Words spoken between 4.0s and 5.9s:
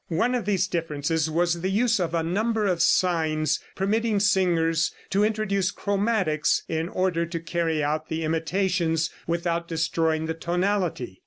singers to introduce